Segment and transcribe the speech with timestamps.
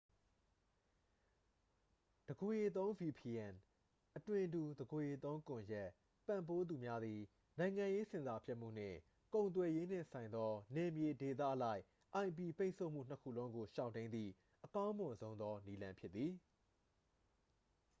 [2.27, 3.53] တစ်ကိုယ်ရေသုံး vpn
[4.15, 5.89] အသွင်တူ တစ်ကိုယ်ရေသုံးကွန်ရက်
[6.27, 7.21] ပံ့ပိုးသူများသည်
[7.59, 8.97] နိုင်ငံရေးဆင်ဆာဖြတ်မှုနှင့်
[9.33, 11.81] ကုန်သွယ်ရေးနှင့်ဆိုင်သော နယ်မြေဒေသအလိုက်
[12.25, 14.31] ip ပိတ်ဆို့မှုနှစ်ခုလုံးကို ရှောင်တိမ်းသည့်
[14.65, 16.33] အကောင်းမွန်ဆုံးသော နည်းလမ်းဖြစ်သည်။